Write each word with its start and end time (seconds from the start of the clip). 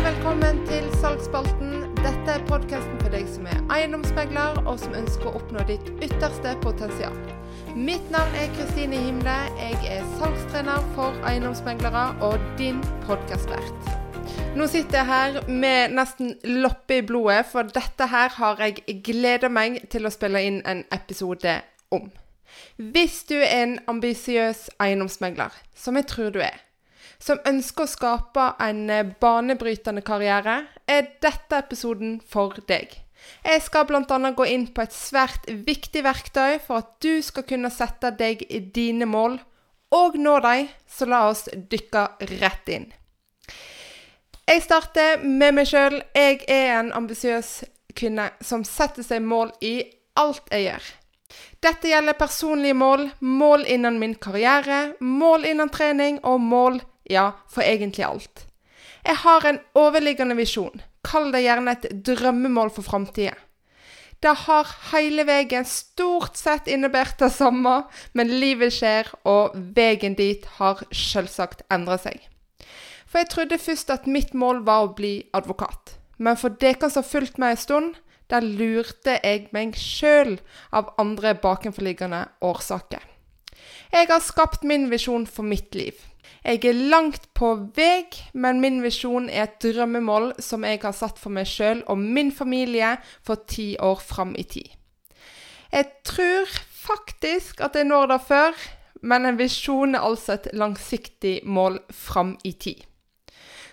Hjertelig 0.00 0.16
velkommen 0.16 0.60
til 0.64 0.84
Salgsspalten. 0.96 1.72
Dette 1.98 2.32
er 2.32 2.44
podkasten 2.48 2.94
for 3.02 3.12
deg 3.12 3.26
som 3.28 3.44
er 3.52 3.58
eiendomsmegler, 3.74 4.62
og 4.64 4.78
som 4.80 4.94
ønsker 4.96 5.28
å 5.28 5.32
oppnå 5.36 5.60
ditt 5.68 5.90
ytterste 6.00 6.54
potensial. 6.62 7.18
Mitt 7.76 8.06
navn 8.08 8.32
er 8.40 8.48
Kristine 8.54 8.96
Himle. 8.96 9.34
Jeg 9.58 9.76
er 9.98 10.06
salgstrener 10.14 10.86
for 10.94 11.18
eiendomsmeglere 11.28 12.06
og 12.24 12.40
din 12.56 12.80
podkastvert. 13.04 13.92
Nå 14.56 14.70
sitter 14.72 15.02
jeg 15.02 15.10
her 15.10 15.36
med 15.52 15.92
nesten 15.98 16.32
loppe 16.62 17.02
i 17.02 17.04
blodet, 17.04 17.42
for 17.52 17.68
dette 17.68 18.08
her 18.08 18.32
har 18.38 18.64
jeg 18.64 19.02
gleda 19.04 19.52
meg 19.52 19.82
til 19.92 20.08
å 20.08 20.14
spille 20.16 20.40
inn 20.48 20.62
en 20.64 20.80
episode 20.96 21.58
om. 21.92 22.08
Hvis 22.80 23.20
du 23.28 23.36
er 23.36 23.66
en 23.66 23.78
ambisiøs 23.92 24.70
eiendomsmegler, 24.80 25.52
som 25.76 26.00
jeg 26.00 26.08
tror 26.08 26.32
du 26.32 26.40
er, 26.48 26.56
som 27.20 27.40
ønsker 27.46 27.84
å 27.84 27.90
skape 27.90 28.46
en 28.64 28.82
eh, 28.90 29.06
banebrytende 29.20 30.02
karriere, 30.06 30.64
er 30.88 31.14
dette 31.22 31.60
episoden 31.60 32.18
for 32.26 32.56
deg. 32.68 32.96
Jeg 33.44 33.62
skal 33.62 33.84
bl.a. 33.88 34.04
gå 34.32 34.46
inn 34.48 34.66
på 34.72 34.82
et 34.82 34.96
svært 34.96 35.44
viktig 35.48 36.02
verktøy 36.06 36.58
for 36.64 36.80
at 36.80 36.96
du 37.04 37.20
skal 37.24 37.44
kunne 37.48 37.70
sette 37.72 38.14
deg 38.16 38.46
i 38.48 38.62
dine 38.72 39.08
mål 39.08 39.36
og 39.96 40.16
nå 40.16 40.38
dem, 40.44 40.70
så 40.88 41.08
la 41.10 41.26
oss 41.28 41.48
dykke 41.52 42.06
rett 42.40 42.70
inn. 42.70 42.88
Jeg 44.50 44.62
starter 44.64 45.20
med 45.22 45.54
meg 45.54 45.68
sjøl. 45.70 46.00
Jeg 46.14 46.40
er 46.50 46.72
en 46.80 46.92
ambisiøs 46.94 47.50
kvinne 47.94 48.30
som 48.42 48.64
setter 48.66 49.06
seg 49.06 49.22
mål 49.22 49.52
i 49.62 49.76
alt 50.18 50.48
jeg 50.50 50.66
gjør. 50.66 50.88
Dette 51.62 51.90
gjelder 51.90 52.18
personlige 52.18 52.74
mål, 52.74 53.04
mål 53.20 53.66
innen 53.70 54.00
min 54.02 54.16
karriere, 54.18 54.96
mål 55.00 55.46
innen 55.52 55.70
trening 55.70 56.18
og 56.26 56.40
mål 56.42 56.80
ja, 57.10 57.32
for 57.50 57.66
egentlig 57.66 58.06
alt. 58.06 58.46
Jeg 59.04 59.22
har 59.24 59.46
en 59.48 59.60
overliggende 59.78 60.36
visjon. 60.38 60.82
Kall 61.06 61.30
det 61.32 61.44
gjerne 61.44 61.76
et 61.76 61.86
drømmemål 62.06 62.72
for 62.74 62.86
framtida. 62.86 63.36
Det 64.20 64.34
har 64.42 64.68
hele 64.90 65.24
veien 65.24 65.64
stort 65.64 66.36
sett 66.36 66.66
innebært 66.68 67.22
det 67.22 67.30
samme, 67.32 67.86
men 68.12 68.34
livet 68.42 68.74
skjer, 68.76 69.08
og 69.24 69.56
veien 69.76 70.16
dit 70.18 70.44
har 70.58 70.82
selvsagt 70.92 71.64
endra 71.72 71.96
seg. 72.02 72.20
For 73.08 73.22
jeg 73.22 73.30
trodde 73.32 73.58
først 73.58 73.90
at 73.90 74.06
mitt 74.06 74.36
mål 74.36 74.60
var 74.66 74.84
å 74.84 74.92
bli 74.98 75.14
advokat. 75.32 75.96
Men 76.20 76.36
for 76.36 76.52
dere 76.60 76.90
som 76.92 77.00
har 77.00 77.08
fulgt 77.08 77.40
meg 77.40 77.56
en 77.56 77.62
stund, 77.64 77.96
der 78.30 78.44
lurte 78.44 79.16
jeg 79.24 79.48
meg 79.56 79.74
sjøl 79.80 80.36
av 80.70 80.92
andre 81.00 81.32
bakenforliggende 81.40 82.26
årsaker. 82.44 83.02
Jeg 83.92 84.08
har 84.10 84.22
skapt 84.22 84.64
min 84.64 84.88
visjon 84.90 85.26
for 85.26 85.46
mitt 85.46 85.74
liv. 85.74 85.96
Jeg 86.44 86.64
er 86.64 86.76
langt 86.92 87.26
på 87.36 87.52
vei, 87.76 88.06
men 88.32 88.60
min 88.62 88.80
visjon 88.84 89.28
er 89.28 89.48
et 89.48 89.58
drømmemål 89.60 90.32
som 90.40 90.64
jeg 90.64 90.80
har 90.82 90.94
satt 90.96 91.18
for 91.20 91.34
meg 91.34 91.48
sjøl 91.48 91.82
og 91.90 92.00
min 92.00 92.30
familie 92.32 92.94
for 93.26 93.42
ti 93.50 93.74
år 93.80 94.00
fram 94.00 94.32
i 94.38 94.46
tid. 94.48 94.70
Jeg 95.70 95.90
tror 96.06 96.48
faktisk 96.80 97.60
at 97.60 97.76
jeg 97.76 97.88
når 97.90 98.06
det 98.14 98.20
før, 98.28 98.62
men 99.02 99.26
en 99.26 99.38
visjon 99.38 99.94
er 99.94 100.04
altså 100.04 100.36
et 100.36 100.48
langsiktig 100.56 101.40
mål 101.44 101.78
fram 101.92 102.36
i 102.44 102.52
tid. 102.52 102.80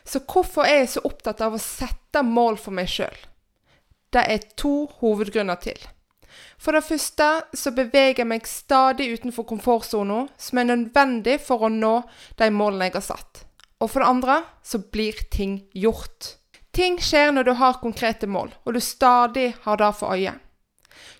Så 0.08 0.22
hvorfor 0.24 0.64
er 0.64 0.84
jeg 0.84 0.94
så 0.96 1.04
opptatt 1.08 1.42
av 1.44 1.56
å 1.56 1.62
sette 1.62 2.24
mål 2.24 2.60
for 2.62 2.76
meg 2.76 2.88
sjøl? 2.92 3.16
Det 4.14 4.24
er 4.24 4.46
to 4.60 4.88
hovedgrunner 5.02 5.60
til. 5.60 5.80
For 6.58 6.74
det 6.74 6.86
første 6.88 7.28
så 7.58 7.72
beveger 7.76 8.24
jeg 8.24 8.30
meg 8.30 8.48
stadig 8.50 9.12
utenfor 9.14 9.46
komfortsona, 9.50 10.26
som 10.38 10.60
er 10.62 10.70
nødvendig 10.72 11.38
for 11.44 11.68
å 11.68 11.72
nå 11.74 12.00
de 12.40 12.50
målene 12.54 12.90
jeg 12.90 12.98
har 12.98 13.08
satt. 13.12 13.44
Og 13.78 13.92
for 13.92 14.02
det 14.02 14.10
andre 14.10 14.42
så 14.66 14.82
blir 14.82 15.20
ting 15.34 15.60
gjort. 15.78 16.34
Ting 16.74 17.00
skjer 17.02 17.32
når 17.34 17.48
du 17.48 17.54
har 17.58 17.80
konkrete 17.82 18.30
mål, 18.30 18.52
og 18.66 18.76
du 18.76 18.82
stadig 18.84 19.52
har 19.64 19.80
det 19.82 19.94
for 19.98 20.18
øye. 20.18 20.36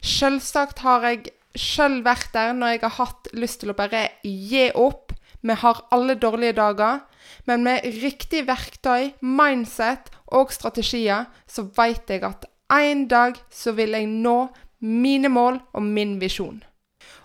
Selvsagt 0.06 0.82
har 0.86 1.06
jeg 1.06 1.32
sjøl 1.58 2.02
vært 2.06 2.34
der 2.36 2.54
når 2.54 2.76
jeg 2.76 2.84
har 2.86 2.96
hatt 3.00 3.30
lyst 3.34 3.62
til 3.62 3.74
å 3.74 3.78
bare 3.78 4.08
gi 4.24 4.68
opp. 4.78 5.14
Vi 5.42 5.56
har 5.62 5.82
alle 5.94 6.18
dårlige 6.20 6.58
dager, 6.58 7.02
men 7.46 7.64
med 7.66 7.86
riktig 8.02 8.44
verktøy, 8.48 9.14
mindset 9.22 10.12
og 10.34 10.54
strategier, 10.54 11.28
så 11.48 11.66
vet 11.78 12.10
jeg 12.10 12.26
at 12.28 12.48
en 12.74 13.06
dag 13.08 13.38
så 13.54 13.72
vil 13.78 13.96
jeg 13.96 14.10
nå 14.12 14.38
mine 14.80 15.30
mål 15.30 15.60
og 15.74 15.84
min 15.84 16.18
visjon. 16.22 16.62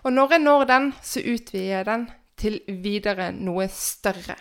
Og 0.03 0.13
når 0.13 0.35
jeg 0.35 0.43
når 0.43 0.65
den, 0.69 0.89
så 1.01 1.19
utvider 1.19 1.77
jeg 1.77 1.85
den 1.85 2.07
til 2.39 2.59
videre 2.67 3.31
noe 3.31 3.67
større. 3.71 4.35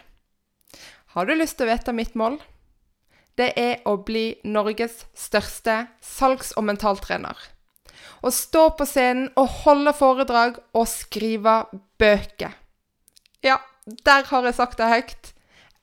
Har 1.13 1.29
du 1.29 1.35
lyst 1.37 1.59
til 1.59 1.69
å 1.69 1.73
vite 1.75 1.93
mitt 1.93 2.15
mål? 2.17 2.39
Det 3.37 3.53
er 3.57 3.83
å 3.89 3.97
bli 4.05 4.35
Norges 4.45 5.05
største 5.17 5.87
salgs- 6.05 6.55
og 6.57 6.67
mentaltrener. 6.69 7.37
Å 8.23 8.31
stå 8.33 8.69
på 8.77 8.87
scenen 8.89 9.29
og 9.37 9.63
holde 9.65 9.93
foredrag 9.97 10.59
og 10.73 10.89
skrive 10.89 11.63
bøker. 12.01 12.57
Ja, 13.43 13.59
der 14.07 14.27
har 14.29 14.47
jeg 14.47 14.57
sagt 14.59 14.79
det 14.79 14.91
høyt, 14.91 15.33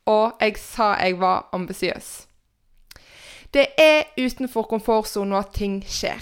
og 0.10 0.42
jeg 0.42 0.58
sa 0.62 0.94
jeg 1.02 1.20
var 1.20 1.50
ambisiøs. 1.54 2.10
Det 3.54 3.66
er 3.82 4.10
utenfor 4.18 4.68
komfortsonen 4.70 5.40
at 5.40 5.54
ting 5.58 5.82
skjer. 5.86 6.22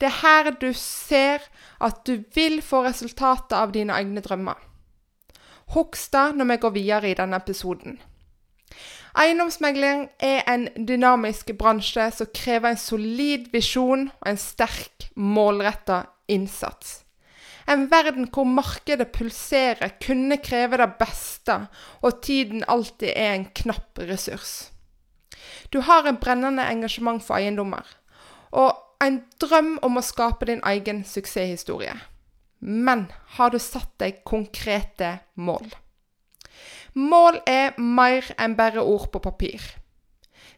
Det 0.00 0.08
er 0.10 0.20
her 0.20 0.50
du 0.60 0.72
ser 0.76 1.44
at 1.80 2.02
du 2.06 2.20
vil 2.34 2.60
få 2.62 2.82
resultatet 2.84 3.56
av 3.56 3.72
dine 3.72 3.96
egne 3.96 4.20
drømmer. 4.24 4.58
Husk 5.74 6.12
det 6.12 6.26
når 6.36 6.50
vi 6.50 6.60
går 6.62 6.74
videre 6.76 7.10
i 7.10 7.16
denne 7.18 7.40
episoden. 7.40 7.96
Eiendomsmegling 9.16 10.10
er 10.20 10.44
en 10.52 10.68
dynamisk 10.76 11.54
bransje 11.56 12.10
som 12.12 12.28
krever 12.36 12.74
en 12.74 12.80
solid 12.80 13.48
visjon 13.52 14.10
og 14.12 14.28
en 14.28 14.40
sterk, 14.40 15.08
målretta 15.16 16.02
innsats. 16.28 17.00
En 17.66 17.88
verden 17.90 18.28
hvor 18.30 18.46
markedet 18.46 19.08
pulserer, 19.16 19.96
kunne 20.04 20.36
kreve 20.38 20.78
det 20.78 20.90
beste, 21.00 21.56
og 22.04 22.20
tiden 22.22 22.62
alltid 22.68 23.10
er 23.16 23.32
en 23.34 23.48
knapp 23.56 23.98
ressurs. 24.06 24.68
Du 25.72 25.80
har 25.80 26.06
et 26.06 26.20
brennende 26.20 26.62
engasjement 26.62 27.24
for 27.24 27.40
eiendommer, 27.40 27.88
og 28.52 28.76
en 29.02 29.22
drøm 29.40 29.76
om 29.86 29.98
å 29.98 30.04
skape 30.04 30.48
din 30.48 30.62
egen 30.66 31.02
suksesshistorie. 31.04 31.96
Men 32.60 33.06
har 33.36 33.52
du 33.52 33.58
satt 33.60 33.92
deg 34.00 34.22
konkrete 34.24 35.18
mål? 35.34 35.68
Mål 36.96 37.42
er 37.46 37.76
mer 37.76 38.24
enn 38.40 38.56
bare 38.56 38.80
ord 38.80 39.10
på 39.12 39.20
papir. 39.20 39.60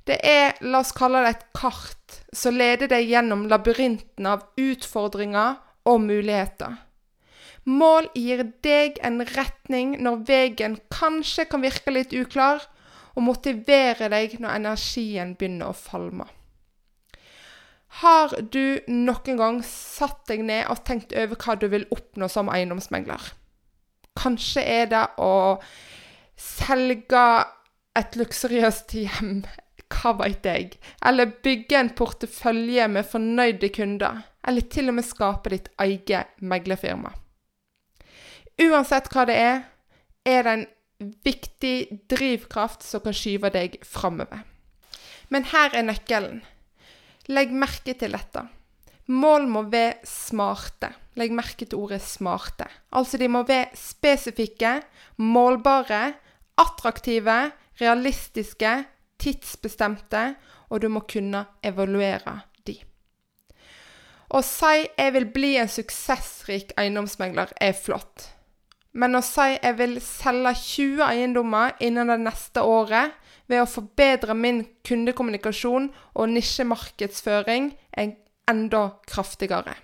Det 0.06 0.20
er, 0.24 0.54
la 0.62 0.80
oss 0.80 0.94
kalle 0.96 1.20
det 1.24 1.32
et 1.34 1.46
kart, 1.58 2.20
som 2.32 2.56
leder 2.56 2.88
deg 2.88 3.10
gjennom 3.10 3.48
labyrinten 3.50 4.28
av 4.30 4.46
utfordringer 4.56 5.58
og 5.90 6.00
muligheter. 6.06 6.78
Mål 7.68 8.08
gir 8.16 8.46
deg 8.64 8.96
en 9.04 9.20
retning 9.34 9.98
når 10.00 10.22
veien 10.30 10.78
kanskje 10.94 11.44
kan 11.50 11.60
virke 11.60 11.92
litt 11.92 12.14
uklar, 12.16 12.62
og 13.18 13.26
motiverer 13.26 14.08
deg 14.14 14.38
når 14.38 14.60
energien 14.60 15.34
begynner 15.36 15.72
å 15.72 15.76
falme. 15.76 16.28
Har 17.98 18.34
du 18.52 18.78
noen 18.86 19.38
gang 19.40 19.60
satt 19.66 20.28
deg 20.30 20.44
ned 20.46 20.68
og 20.70 20.84
tenkt 20.86 21.14
over 21.18 21.38
hva 21.42 21.56
du 21.58 21.66
vil 21.72 21.86
oppnå 21.94 22.28
som 22.30 22.50
eiendomsmegler? 22.52 23.22
Kanskje 24.18 24.62
er 24.62 24.90
det 24.92 25.04
å 25.18 25.58
selge 26.38 27.22
et 27.98 28.18
luksuriøst 28.18 28.94
hjem, 28.94 29.40
hva 29.90 30.12
veit 30.20 30.46
jeg, 30.46 30.76
eller 31.02 31.32
bygge 31.42 31.78
en 31.78 31.90
portefølje 31.98 32.86
med 32.92 33.08
fornøyde 33.08 33.70
kunder, 33.74 34.20
eller 34.46 34.68
til 34.70 34.92
og 34.92 34.98
med 35.00 35.06
skape 35.06 35.50
ditt 35.54 35.70
eget 35.82 36.38
meglerfirma. 36.38 37.10
Uansett 38.62 39.10
hva 39.10 39.24
det 39.26 39.38
er, 39.38 39.58
er 40.26 40.46
det 40.46 40.54
en 40.54 40.66
viktig 41.26 41.74
drivkraft 42.10 42.86
som 42.86 43.02
kan 43.02 43.14
skyve 43.16 43.50
deg 43.54 43.78
framover. 43.86 44.44
Men 45.30 45.46
her 45.50 45.74
er 45.74 45.86
nøkkelen. 45.86 46.40
Legg 47.28 47.50
merke 47.52 47.92
til 47.98 48.14
dette. 48.16 48.46
Mål 49.12 49.44
må 49.52 49.62
være 49.68 50.00
smarte. 50.08 50.88
Legg 51.20 51.32
merke 51.32 51.66
til 51.66 51.76
ordet 51.76 52.00
'smarte'. 52.00 52.68
Altså 52.92 53.18
de 53.18 53.28
må 53.28 53.42
være 53.42 53.68
spesifikke, 53.74 54.82
målbare, 55.18 56.14
attraktive, 56.58 57.52
realistiske, 57.80 58.84
tidsbestemte, 59.18 60.34
og 60.70 60.82
du 60.82 60.88
må 60.88 61.00
kunne 61.00 61.44
evaluere 61.62 62.40
de. 62.66 62.78
Å 64.30 64.42
si 64.42 64.88
'jeg 64.96 65.12
vil 65.12 65.26
bli 65.26 65.56
en 65.56 65.68
suksessrik 65.68 66.72
eiendomsmegler' 66.78 67.52
er 67.60 67.72
flott. 67.72 68.28
Men 68.92 69.14
å 69.14 69.20
si 69.22 69.58
'jeg 69.62 69.78
vil 69.78 70.00
selge 70.00 70.54
20 70.54 71.02
eiendommer 71.02 71.72
innen 71.80 72.08
det 72.08 72.20
neste 72.20 72.60
året' 72.60 73.12
ved 73.48 73.62
å 73.62 73.68
forbedre 73.68 74.36
min 74.36 74.62
kundekommunikasjon 74.86 75.90
og 76.14 76.32
nisjemarkedsføring 76.34 77.72
er 77.96 78.14
enda 78.48 78.84
kraftigere. 79.08 79.74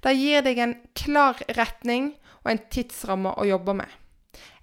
Det 0.00 0.14
gir 0.16 0.44
deg 0.44 0.60
en 0.60 0.74
klar 0.96 1.40
retning 1.56 2.14
og 2.44 2.52
en 2.52 2.64
tidsramme 2.72 3.34
å 3.40 3.46
jobbe 3.48 3.76
med. 3.80 3.88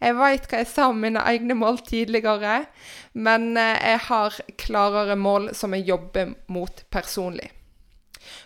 Jeg 0.02 0.18
veit 0.18 0.48
hva 0.50 0.60
jeg 0.62 0.70
sa 0.70 0.90
om 0.92 1.00
mine 1.00 1.22
egne 1.30 1.56
mål 1.56 1.80
tidligere, 1.86 2.66
men 3.14 3.56
eh, 3.58 3.78
jeg 3.94 4.02
har 4.08 4.38
klarere 4.60 5.16
mål 5.16 5.52
som 5.58 5.76
jeg 5.78 5.88
jobber 5.92 6.34
mot 6.52 6.84
personlig. 6.94 7.52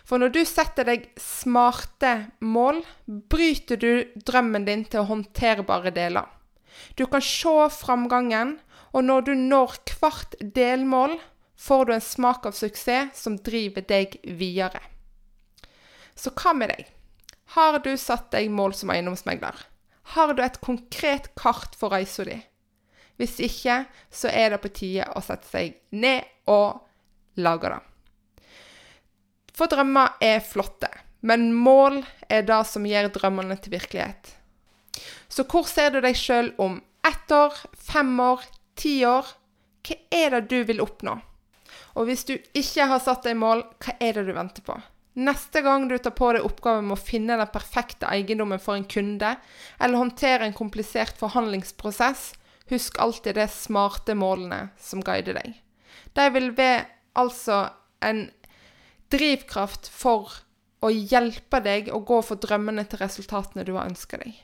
For 0.06 0.20
når 0.20 0.32
du 0.32 0.42
setter 0.48 0.86
deg 0.88 1.08
smarte 1.20 2.12
mål, 2.44 2.82
bryter 3.06 3.80
du 3.80 3.90
drømmen 4.28 4.64
din 4.68 4.84
til 4.88 5.08
håndterbare 5.08 5.92
deler. 5.96 6.28
Du 6.96 7.06
kan 7.08 7.24
se 7.24 7.54
framgangen, 7.72 8.56
og 8.92 9.04
når 9.04 9.26
du 9.26 9.32
når 9.38 9.78
hvert 9.98 10.36
delmål, 10.40 11.16
får 11.56 11.84
du 11.86 11.94
en 11.94 12.04
smak 12.04 12.46
av 12.46 12.56
suksess 12.56 13.16
som 13.22 13.38
driver 13.40 13.84
deg 13.88 14.18
videre. 14.38 14.82
Så 16.16 16.32
hva 16.36 16.52
med 16.56 16.72
deg? 16.72 16.84
Har 17.56 17.78
du 17.80 17.92
satt 18.00 18.30
deg 18.34 18.50
mål 18.52 18.74
som 18.76 18.92
eiendomsmegler? 18.92 19.56
Har 20.14 20.34
du 20.34 20.42
et 20.44 20.60
konkret 20.62 21.32
kart 21.38 21.74
for 21.78 21.94
reisa 21.94 22.26
di? 22.26 22.38
Hvis 23.16 23.38
ikke, 23.40 23.84
så 24.12 24.28
er 24.28 24.52
det 24.52 24.62
på 24.62 24.72
tide 24.76 25.06
å 25.16 25.22
sette 25.24 25.48
seg 25.48 25.78
ned 25.96 26.26
og 26.52 26.82
lage 27.40 27.72
det. 27.72 27.80
For 29.56 29.72
drømmer 29.72 30.18
er 30.20 30.44
flotte, 30.44 30.90
men 31.24 31.48
mål 31.56 32.02
er 32.28 32.44
det 32.44 32.60
som 32.68 32.84
gjør 32.84 33.08
drømmene 33.14 33.56
til 33.60 33.72
virkelighet. 33.72 34.34
Så 35.32 35.46
hvor 35.48 35.64
ser 35.68 35.94
du 35.94 36.02
deg 36.04 36.16
sjøl 36.16 36.52
om 36.60 36.78
ett 37.06 37.32
år, 37.32 37.56
fem 37.72 38.12
år, 38.20 38.44
ti 38.78 38.98
år? 39.08 39.28
Hva 39.86 39.96
er 40.14 40.36
det 40.36 40.46
du 40.50 40.60
vil 40.68 40.82
oppnå? 40.84 41.16
Og 41.96 42.08
hvis 42.08 42.26
du 42.28 42.34
ikke 42.36 42.88
har 42.90 43.00
satt 43.02 43.26
deg 43.26 43.38
mål, 43.40 43.64
hva 43.82 43.96
er 44.02 44.18
det 44.18 44.26
du 44.28 44.34
venter 44.36 44.64
på? 44.66 44.76
Neste 45.16 45.62
gang 45.64 45.86
du 45.88 45.96
tar 45.96 46.12
på 46.12 46.28
deg 46.36 46.44
oppgaven 46.44 46.90
med 46.90 46.98
å 46.98 47.00
finne 47.00 47.38
den 47.40 47.52
perfekte 47.52 48.08
eiendommen 48.12 48.60
for 48.60 48.76
en 48.76 48.84
kunde, 48.84 49.30
eller 49.80 50.02
håndtere 50.02 50.44
en 50.44 50.56
komplisert 50.56 51.16
forhandlingsprosess, 51.16 52.34
husk 52.68 52.98
alltid 53.00 53.38
de 53.38 53.46
smarte 53.48 54.16
målene 54.18 54.66
som 54.82 55.00
guider 55.04 55.38
deg. 55.38 55.54
De 56.12 56.26
vil 56.34 56.50
være 56.58 56.84
altså 57.16 57.62
en 58.04 58.26
drivkraft 59.12 59.88
for 59.88 60.42
å 60.84 60.90
hjelpe 60.92 61.62
deg 61.64 61.88
å 61.94 62.02
gå 62.04 62.20
for 62.26 62.42
drømmene 62.42 62.84
til 62.90 63.00
resultatene 63.00 63.64
du 63.64 63.72
har 63.78 63.88
ønska 63.88 64.20
deg. 64.20 64.34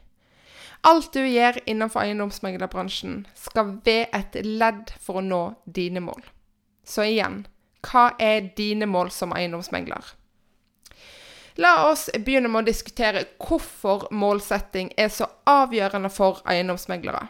Alt 0.82 1.12
du 1.14 1.22
gjør 1.22 1.60
innenfor 1.66 2.02
eiendomsmeglerbransjen, 2.02 3.26
skal 3.38 3.76
være 3.86 4.08
et 4.18 4.38
ledd 4.42 4.90
for 4.98 5.20
å 5.20 5.26
nå 5.26 5.42
dine 5.64 6.02
mål. 6.02 6.24
Så 6.82 7.04
igjen, 7.06 7.44
hva 7.86 8.10
er 8.18 8.50
dine 8.56 8.88
mål 8.90 9.12
som 9.14 9.34
eiendomsmegler? 9.36 10.16
La 11.60 11.90
oss 11.90 12.08
begynne 12.16 12.48
med 12.48 12.64
å 12.64 12.70
diskutere 12.70 13.26
hvorfor 13.42 14.08
målsetting 14.10 14.90
er 14.96 15.12
så 15.12 15.28
avgjørende 15.46 16.10
for 16.10 16.40
eiendomsmeglere. 16.48 17.28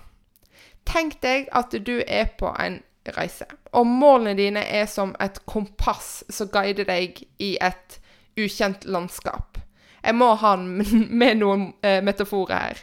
Tenk 0.89 1.19
deg 1.23 1.51
at 1.53 1.75
du 1.75 1.99
er 2.07 2.31
på 2.39 2.53
en 2.59 2.81
reise, 3.17 3.47
og 3.75 3.87
målene 3.87 4.37
dine 4.39 4.63
er 4.63 4.87
som 4.87 5.17
et 5.21 5.41
kompass 5.51 6.23
som 6.31 6.51
guider 6.55 6.87
deg 6.87 7.19
i 7.43 7.57
et 7.61 7.99
ukjent 8.39 8.87
landskap. 8.87 9.59
Jeg 10.03 10.17
må 10.17 10.33
ha 10.39 10.55
med 11.23 11.43
noen 11.43 11.69
eh, 11.83 12.01
metaforer 12.05 12.57
her. 12.57 12.83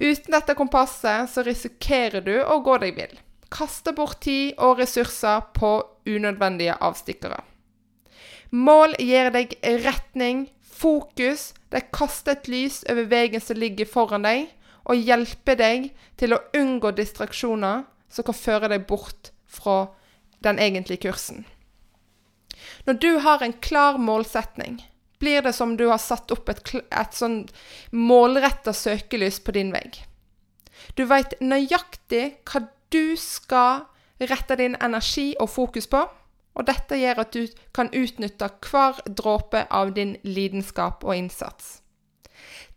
Uten 0.00 0.34
dette 0.34 0.56
kompasset 0.58 1.30
så 1.30 1.44
risikerer 1.46 2.24
du 2.24 2.34
å 2.42 2.58
gå 2.66 2.78
deg 2.82 2.96
vill. 2.98 3.14
Kaste 3.54 3.92
bort 3.94 4.20
tid 4.24 4.56
og 4.58 4.80
ressurser 4.80 5.44
på 5.54 5.76
unødvendige 6.08 6.74
avstikkere. 6.82 7.38
Mål 8.54 8.96
gir 8.98 9.30
deg 9.34 9.54
retning, 9.84 10.48
fokus. 10.62 11.54
det 11.70 11.90
kaster 11.90 12.32
et 12.32 12.48
lys 12.48 12.82
over 12.90 13.06
veien 13.10 13.40
som 13.40 13.58
ligger 13.58 13.86
foran 13.86 14.22
deg, 14.22 14.48
og 14.84 15.00
hjelper 15.00 15.56
deg 15.56 15.90
til 16.20 16.34
å 16.34 16.42
unngå 16.54 16.92
distraksjoner 16.94 17.84
som 18.08 18.24
kan 18.26 18.36
føre 18.36 18.68
deg 18.68 18.86
bort 18.86 19.32
fra 19.46 19.88
den 20.44 20.58
egentlige 20.58 21.08
kursen. 21.08 21.44
Når 22.86 22.94
du 23.00 23.18
har 23.24 23.42
en 23.42 23.56
klar 23.64 23.98
målsetning, 23.98 24.82
blir 25.24 25.42
det 25.42 25.54
som 25.56 25.76
du 25.80 25.86
har 25.88 26.02
satt 26.02 26.32
opp 26.34 26.52
et, 26.52 26.60
et 26.76 27.16
sånn 27.16 27.46
målretta 27.96 28.74
søkelys 28.76 29.40
på 29.40 29.56
din 29.56 29.72
vegg. 29.72 30.02
Du 30.98 31.06
veit 31.08 31.32
nøyaktig 31.40 32.26
hva 32.44 32.66
du 32.92 33.16
skal 33.16 33.86
rette 34.20 34.58
din 34.60 34.76
energi 34.84 35.32
og 35.40 35.50
fokus 35.50 35.88
på. 35.90 36.04
Og 36.54 36.66
dette 36.68 36.98
gjør 37.00 37.24
at 37.24 37.34
du 37.34 37.48
kan 37.74 37.90
utnytte 37.90 38.46
hver 38.68 39.00
dråpe 39.08 39.64
av 39.74 39.90
din 39.96 40.14
lidenskap 40.22 41.02
og 41.02 41.16
innsats. 41.16 41.80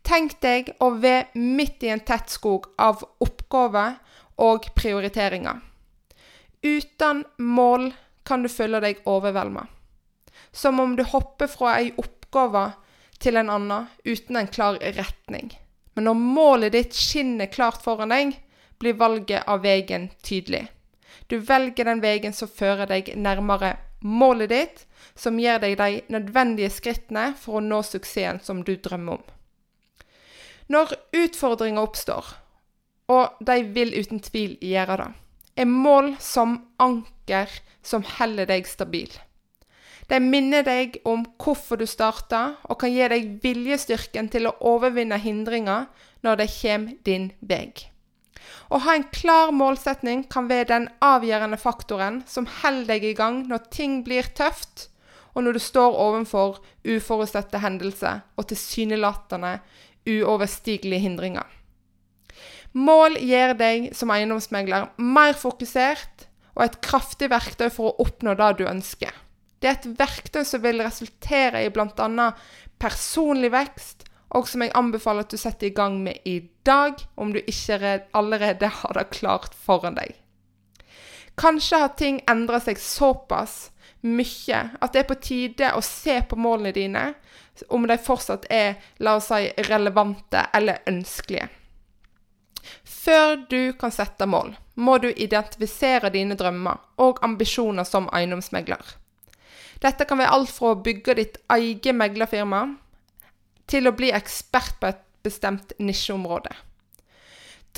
Tenk 0.07 0.39
deg 0.41 0.71
å 0.81 0.93
være 0.97 1.35
midt 1.35 1.83
i 1.83 1.91
en 1.93 2.01
tett 2.01 2.31
skog 2.31 2.71
av 2.79 3.03
oppgaver 3.21 3.99
og 4.41 4.69
prioriteringer. 4.77 5.59
Uten 6.63 7.25
mål 7.37 7.91
kan 8.25 8.41
du 8.41 8.49
føle 8.49 8.81
deg 8.81 9.03
overvelda. 9.05 9.67
Som 10.51 10.79
om 10.79 10.95
du 10.97 11.03
hopper 11.05 11.51
fra 11.51 11.75
ei 11.77 11.91
oppgave 11.91 12.16
til 13.19 13.37
en 13.39 13.49
annen 13.49 13.87
uten 14.05 14.37
en 14.37 14.47
klar 14.47 14.77
retning. 14.81 15.51
Men 15.95 16.09
når 16.09 16.17
målet 16.21 16.75
ditt 16.75 16.93
skinner 16.93 17.49
klart 17.49 17.81
foran 17.81 18.13
deg, 18.13 18.35
blir 18.77 18.97
valget 18.99 19.47
av 19.49 19.63
veien 19.65 20.11
tydelig. 20.21 20.67
Du 21.27 21.39
velger 21.41 21.89
den 21.89 22.03
veien 22.03 22.33
som 22.33 22.49
fører 22.49 22.85
deg 22.85 23.15
nærmere 23.17 23.73
målet 24.05 24.51
ditt, 24.53 24.83
som 25.17 25.39
gir 25.41 25.57
deg 25.59 25.77
de 25.79 26.01
nødvendige 26.13 26.69
skrittene 26.69 27.31
for 27.39 27.57
å 27.57 27.63
nå 27.65 27.81
suksessen 27.81 28.39
som 28.45 28.61
du 28.63 28.75
drømmer 28.77 29.17
om. 29.17 29.23
Når 30.69 30.93
utfordringer 31.15 31.81
oppstår, 31.81 32.27
og 33.07 33.39
de 33.41 33.61
vil 33.73 33.95
uten 33.95 34.19
tvil 34.21 34.57
gjøre 34.61 34.99
det, 35.01 35.11
er 35.57 35.69
mål 35.71 36.13
som 36.21 36.59
anker 36.77 37.49
som 37.81 38.03
holder 38.17 38.49
deg 38.51 38.67
stabil. 38.69 39.09
De 40.07 40.19
minner 40.23 40.63
deg 40.63 41.01
om 41.07 41.25
hvorfor 41.41 41.79
du 41.79 41.85
starta, 41.89 42.55
og 42.63 42.79
kan 42.79 42.93
gi 42.93 43.07
deg 43.11 43.31
viljestyrken 43.43 44.29
til 44.31 44.47
å 44.47 44.55
overvinne 44.71 45.19
hindringer 45.19 45.89
når 46.23 46.41
de 46.41 46.47
kommer 46.53 46.95
din 47.07 47.31
vei. 47.43 47.73
Å 48.71 48.79
ha 48.83 48.95
en 48.95 49.07
klar 49.11 49.51
målsetning 49.55 50.25
kan 50.31 50.47
være 50.47 50.69
den 50.71 50.87
avgjørende 51.03 51.59
faktoren 51.59 52.21
som 52.27 52.47
holder 52.61 52.93
deg 52.93 53.09
i 53.09 53.17
gang 53.19 53.41
når 53.49 53.67
ting 53.71 53.99
blir 54.07 54.27
tøft, 54.35 54.87
og 55.35 55.43
når 55.45 55.59
du 55.59 55.61
står 55.61 55.99
overfor 56.01 56.57
uforutsette 56.87 57.59
hendelser 57.61 58.23
og 58.39 58.47
tilsynelatende 58.49 59.57
uoverstigelige 60.07 61.03
hindringer. 61.03 61.45
Mål 62.77 63.19
gjør 63.21 63.53
deg 63.59 63.91
som 63.97 64.11
eiendomsmegler 64.13 64.89
mer 64.97 65.37
fokusert 65.37 66.27
og 66.55 66.65
et 66.65 66.79
kraftig 66.83 67.29
verktøy 67.31 67.69
for 67.73 67.91
å 67.91 68.07
oppnå 68.07 68.33
det 68.39 68.51
du 68.59 68.67
ønsker. 68.69 69.13
Det 69.59 69.69
er 69.69 69.77
et 69.77 69.89
verktøy 69.99 70.43
som 70.45 70.61
vil 70.61 70.83
resultere 70.85 71.63
i 71.65 71.71
bl.a. 71.73 72.27
personlig 72.77 73.51
vekst, 73.53 74.05
og 74.35 74.47
som 74.49 74.61
jeg 74.61 74.75
anbefaler 74.75 75.25
at 75.25 75.33
du 75.33 75.39
setter 75.39 75.69
i 75.69 75.75
gang 75.75 76.01
med 76.03 76.19
i 76.27 76.39
dag, 76.67 76.99
om 77.15 77.31
du 77.33 77.39
ikke 77.39 78.01
allerede 78.17 78.69
har 78.81 78.99
det 78.99 79.09
klart 79.15 79.55
foran 79.55 79.97
deg. 79.97 80.13
Kanskje 81.37 81.79
har 81.83 81.93
ting 81.97 82.19
endra 82.29 82.59
seg 82.59 82.79
såpass 82.81 83.69
mye 84.01 84.59
at 84.81 84.93
det 84.93 85.03
er 85.03 85.09
på 85.09 85.19
tide 85.21 85.69
å 85.77 85.83
se 85.85 86.19
på 86.25 86.37
målene 86.39 86.73
dine, 86.73 87.03
om 87.73 87.87
de 87.89 87.97
fortsatt 87.97 88.45
er, 88.53 88.75
la 89.01 89.15
oss 89.17 89.31
si, 89.31 89.47
relevante 89.69 90.43
eller 90.53 90.83
ønskelige. 90.89 91.47
Før 92.83 93.37
du 93.49 93.73
kan 93.79 93.93
sette 93.93 94.27
mål, 94.27 94.51
må 94.75 94.97
du 95.01 95.07
identifisere 95.09 96.11
dine 96.13 96.35
drømmer 96.37 96.81
og 97.01 97.21
ambisjoner 97.25 97.87
som 97.87 98.09
eiendomsmegler. 98.13 98.97
Dette 99.83 100.07
kan 100.09 100.19
være 100.21 100.33
alt 100.33 100.51
fra 100.53 100.73
å 100.73 100.81
bygge 100.83 101.17
ditt 101.19 101.41
eget 101.53 101.95
meglerfirma 101.95 102.63
til 103.69 103.89
å 103.89 103.95
bli 103.95 104.13
ekspert 104.15 104.79
på 104.81 104.89
et 104.89 105.03
bestemt 105.25 105.73
nisjeområde. 105.79 106.53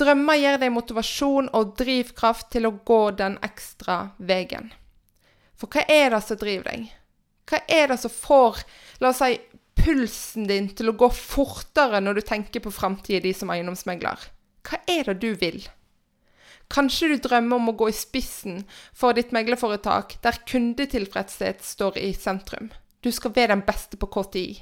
Drømmer 0.00 0.38
gir 0.40 0.60
deg 0.62 0.72
motivasjon 0.72 1.50
og 1.56 1.74
drivkraft 1.76 2.48
til 2.54 2.68
å 2.68 2.76
gå 2.88 3.00
den 3.18 3.36
ekstra 3.44 4.14
veien. 4.16 4.70
For 5.60 5.68
hva 5.68 5.84
er 5.92 6.14
det 6.14 6.22
som 6.24 6.40
driver 6.40 6.70
deg? 6.70 6.86
Hva 7.50 7.60
er 7.68 7.90
det 7.90 7.98
som 8.00 8.12
får, 8.14 8.62
la 9.02 9.10
oss 9.10 9.20
si, 9.20 9.36
pulsen 9.80 10.46
din 10.48 10.70
til 10.76 10.92
å 10.92 10.96
gå 10.96 11.08
fortere 11.12 12.00
når 12.00 12.20
du 12.20 12.22
tenker 12.28 12.64
på 12.64 12.72
framtida 12.72 13.20
di 13.24 13.34
som 13.36 13.52
eiendomsmegler? 13.52 14.24
Hva 14.64 14.80
er 14.88 15.10
det 15.10 15.18
du 15.20 15.34
vil? 15.40 15.60
Kanskje 16.70 17.08
du 17.10 17.16
drømmer 17.24 17.58
om 17.58 17.72
å 17.72 17.76
gå 17.78 17.88
i 17.90 17.96
spissen 17.96 18.62
for 18.94 19.16
ditt 19.16 19.32
meglerforetak 19.34 20.20
der 20.22 20.38
kundetilfredshet 20.46 21.64
står 21.66 21.98
i 21.98 22.12
sentrum. 22.14 22.70
Du 23.02 23.10
skal 23.10 23.34
være 23.34 23.56
den 23.56 23.64
beste 23.66 23.98
på 23.98 24.22
tid. 24.30 24.60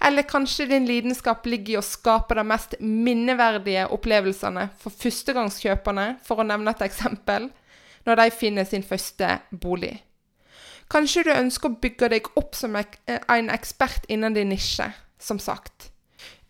Eller 0.00 0.22
kanskje 0.22 0.66
din 0.66 0.86
lidenskap 0.88 1.46
ligger 1.46 1.74
i 1.74 1.78
å 1.78 1.84
skape 1.84 2.34
de 2.34 2.44
mest 2.44 2.74
minneverdige 2.80 3.86
opplevelsene 3.92 4.70
for 4.80 4.94
førstegangskjøperne, 4.96 6.06
for 6.24 6.40
å 6.40 6.46
nevne 6.48 6.72
et 6.72 6.84
eksempel, 6.88 7.50
når 8.08 8.22
de 8.22 8.30
finner 8.32 8.64
sin 8.64 8.84
første 8.86 9.28
bolig. 9.52 9.98
Kanskje 10.90 11.28
du 11.28 11.32
ønsker 11.34 11.70
å 11.70 11.78
bygge 11.82 12.08
deg 12.10 12.30
opp 12.40 12.56
som 12.58 12.74
en 12.74 13.52
ekspert 13.54 14.08
innen 14.10 14.34
din 14.34 14.50
nisje, 14.50 14.88
som 15.20 15.38
sagt. 15.38 15.90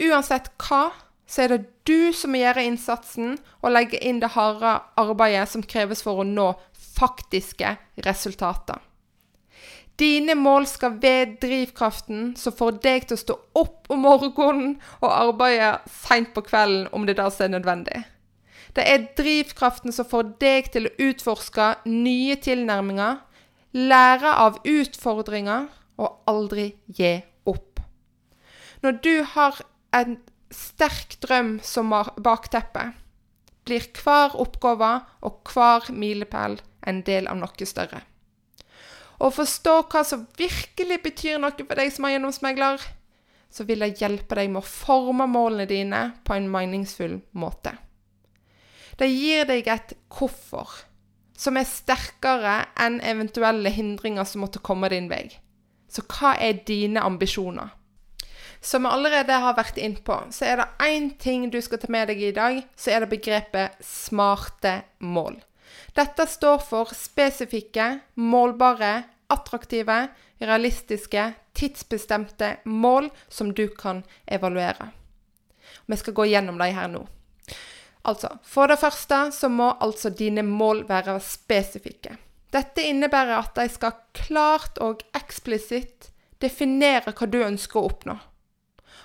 Uansett 0.00 0.48
hva, 0.62 0.88
så 1.30 1.44
er 1.44 1.52
det 1.52 1.64
du 1.86 2.10
som 2.16 2.32
må 2.34 2.40
gjøre 2.40 2.66
innsatsen 2.66 3.36
og 3.60 3.74
legge 3.74 4.00
inn 4.02 4.18
det 4.22 4.32
harde 4.34 4.80
arbeidet 4.98 5.46
som 5.52 5.62
kreves 5.62 6.02
for 6.02 6.22
å 6.22 6.26
nå 6.26 6.52
faktiske 6.74 7.76
resultater. 8.06 8.80
Dine 10.00 10.34
mål 10.34 10.64
skal 10.66 10.96
være 11.02 11.36
drivkraften 11.42 12.32
som 12.40 12.54
får 12.56 12.78
deg 12.82 13.06
til 13.06 13.18
å 13.18 13.20
stå 13.20 13.36
opp 13.60 13.90
om 13.92 14.06
morgenen 14.06 14.78
og 15.02 15.10
arbeide 15.12 15.74
seint 15.92 16.32
på 16.34 16.42
kvelden 16.46 16.88
om 16.96 17.04
det 17.06 17.18
da 17.20 17.28
er 17.28 17.52
nødvendig. 17.52 18.00
Det 18.74 18.86
er 18.86 19.08
drivkraften 19.18 19.92
som 19.92 20.08
får 20.08 20.32
deg 20.40 20.70
til 20.72 20.88
å 20.88 20.94
utforske 21.10 21.66
nye 21.90 22.38
tilnærminger, 22.40 23.18
lære 23.76 24.32
av 24.46 24.58
utfordringer 24.64 25.68
og 26.00 26.30
aldri 26.30 26.70
gi 26.86 27.18
opp. 27.50 27.82
Når 28.80 28.98
du 29.04 29.14
har 29.34 29.60
en 29.94 30.16
sterk 30.50 31.16
drøm 31.22 31.58
som 31.62 31.92
bakteppe, 32.18 32.90
blir 33.64 33.86
hver 34.02 34.34
oppgave 34.40 34.92
og 35.26 35.50
hver 35.52 35.90
milepæl 35.94 36.58
en 36.88 37.02
del 37.06 37.28
av 37.28 37.38
noe 37.38 37.68
større 37.68 38.00
Å 39.20 39.28
forstå 39.28 39.74
hva 39.92 40.00
som 40.06 40.24
virkelig 40.38 40.96
betyr 41.04 41.38
noe 41.42 41.52
for 41.58 41.76
deg 41.76 41.92
som 41.92 42.06
eiendomsmegler, 42.08 42.80
så 43.50 43.66
vil 43.68 43.84
det 43.84 43.98
hjelpe 44.00 44.38
deg 44.38 44.48
med 44.48 44.62
å 44.62 44.66
forme 44.66 45.26
målene 45.28 45.66
dine 45.68 46.00
på 46.24 46.36
en 46.36 46.48
meningsfull 46.48 47.18
måte. 47.36 47.74
Det 48.96 49.10
gir 49.10 49.44
deg 49.48 49.68
et 49.68 49.92
hvorfor 50.12 50.72
som 51.40 51.56
er 51.56 51.68
sterkere 51.68 52.56
enn 52.80 53.00
eventuelle 53.00 53.72
hindringer 53.72 54.24
som 54.28 54.44
måtte 54.44 54.62
komme 54.64 54.90
din 54.92 55.08
vei. 55.10 55.26
Så 55.88 56.04
hva 56.06 56.34
er 56.38 56.60
dine 56.68 57.02
ambisjoner? 57.02 57.72
Som 58.60 58.84
vi 58.84 58.92
allerede 58.92 59.32
har 59.40 59.56
vært 59.56 59.78
inn 59.80 59.96
på, 60.04 60.16
så 60.30 60.44
er 60.44 60.60
det 60.60 60.66
én 60.84 61.10
ting 61.18 61.48
du 61.50 61.60
skal 61.64 61.80
ta 61.80 61.88
med 61.88 62.10
deg 62.12 62.20
i 62.20 62.34
dag, 62.36 62.60
så 62.76 62.92
er 62.92 63.00
det 63.00 63.12
begrepet 63.14 63.80
smarte 63.84 64.82
mål. 65.00 65.38
Dette 65.96 66.26
står 66.28 66.60
for 66.62 66.92
spesifikke, 66.94 67.86
målbare, 68.20 68.92
attraktive, 69.32 70.02
realistiske, 70.40 71.24
tidsbestemte 71.56 72.56
mål 72.64 73.10
som 73.28 73.54
du 73.54 73.66
kan 73.68 74.04
evaluere. 74.26 74.90
Vi 75.86 75.96
skal 75.96 76.14
gå 76.14 76.28
gjennom 76.30 76.58
dem 76.60 76.74
her 76.76 76.88
nå. 76.88 77.06
Altså, 78.02 78.38
For 78.44 78.68
det 78.68 78.80
første 78.80 79.28
så 79.32 79.48
må 79.48 79.72
altså 79.80 80.10
dine 80.10 80.42
mål 80.42 80.84
være 80.88 81.18
spesifikke. 81.20 82.16
Dette 82.50 82.82
innebærer 82.82 83.36
at 83.38 83.54
de 83.56 83.68
skal 83.70 83.98
klart 84.16 84.80
og 84.82 85.04
eksplisitt 85.14 86.10
definere 86.42 87.12
hva 87.12 87.28
du 87.28 87.38
ønsker 87.44 87.80
å 87.80 87.90
oppnå. 87.90 88.16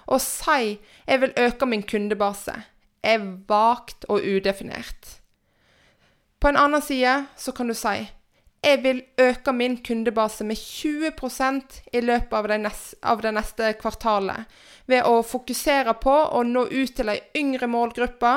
Å 0.07 0.19
si 0.19 0.79
'jeg 1.07 1.21
vil 1.21 1.33
øke 1.38 1.65
min 1.65 1.83
kundebase' 1.83 2.63
er 3.03 3.19
vagt 3.47 4.05
og 4.09 4.21
udefinert. 4.21 5.21
På 6.39 6.47
en 6.47 6.57
annen 6.57 6.81
side 6.81 7.25
så 7.38 7.51
kan 7.51 7.67
du 7.67 7.74
si 7.74 8.07
jeg 8.65 8.81
vil 8.81 9.03
øke 9.21 9.53
min 9.53 9.77
kundebase 9.77 10.43
med 10.43 10.57
20% 10.57 11.81
i 11.93 12.01
løpet 12.01 12.33
av 12.33 12.47
det, 12.47 12.57
neste, 12.63 12.97
av 13.03 13.21
det 13.21 13.31
neste 13.35 13.74
kvartalet 13.77 14.50
ved 14.89 15.05
å 15.05 15.21
fokusere 15.21 15.93
på 16.01 16.15
å 16.33 16.41
nå 16.43 16.65
ut 16.71 16.95
til 16.97 17.12
ei 17.13 17.19
yngre 17.38 17.69
målgruppe 17.69 18.31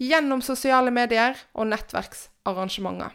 gjennom 0.00 0.40
sosiale 0.44 0.90
medier 0.90 1.36
og 1.52 1.68
nettverksarrangementer. 1.74 3.12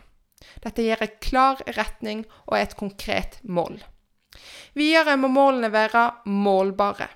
Dette 0.61 0.85
gir 0.85 1.01
en 1.01 1.17
klar 1.21 1.63
retning 1.77 2.25
og 2.45 2.57
et 2.59 2.77
konkret 2.77 3.39
mål. 3.41 3.79
Videre 4.77 5.17
må 5.17 5.31
målene 5.33 5.71
være 5.73 6.05
målbare. 6.29 7.09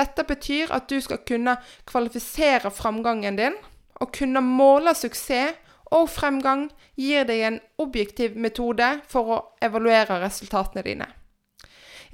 Dette 0.00 0.24
betyr 0.24 0.72
at 0.72 0.88
du 0.88 0.96
skal 1.04 1.20
kunne 1.28 1.58
kvalifisere 1.88 2.72
framgangen 2.72 3.36
din 3.36 3.58
og 4.00 4.12
kunne 4.16 4.40
måle 4.44 4.94
suksess 4.96 5.58
og 5.90 6.06
fremgang 6.10 6.68
gir 6.98 7.26
deg 7.26 7.40
en 7.46 7.56
objektiv 7.82 8.36
metode 8.38 8.86
for 9.10 9.32
å 9.34 9.38
evaluere 9.64 10.20
resultatene 10.22 10.84
dine. 10.86 11.08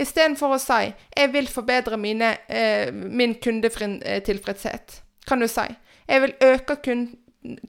Istedenfor 0.01 0.57
å 0.57 0.61
si 0.61 0.95
'jeg 1.17 1.33
vil 1.33 1.47
forbedre 1.47 1.97
mine, 1.97 2.39
eh, 2.49 2.91
min 2.93 3.35
kundetilfredshet', 3.35 5.01
kan 5.27 5.41
du 5.41 5.49
si 5.49 5.77
'jeg 6.09 6.23
vil 6.23 6.35
øke 6.41 6.77